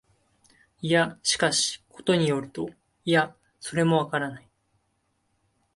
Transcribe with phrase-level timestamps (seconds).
[0.81, 2.71] いや、しかし、ことに依ると、
[3.05, 4.49] いや、それもわからない、